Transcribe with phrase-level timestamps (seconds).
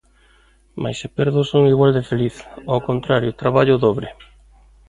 [0.81, 2.35] Mais se perdo son igual de feliz,
[2.71, 4.07] ao contrario: traballo o dobre.